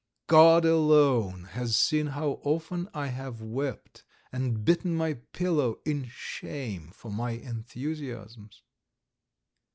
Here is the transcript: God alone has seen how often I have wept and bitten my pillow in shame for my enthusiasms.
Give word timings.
God 0.25 0.65
alone 0.65 1.43
has 1.51 1.75
seen 1.77 2.07
how 2.07 2.39
often 2.41 2.89
I 2.91 3.05
have 3.09 3.39
wept 3.39 4.03
and 4.31 4.65
bitten 4.65 4.95
my 4.95 5.13
pillow 5.31 5.77
in 5.85 6.05
shame 6.05 6.89
for 6.89 7.11
my 7.11 7.33
enthusiasms. 7.33 8.63